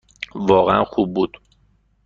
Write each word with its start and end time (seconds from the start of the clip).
واقعاً 0.35 0.83
خوب 0.83 1.13
بود. 1.13 1.37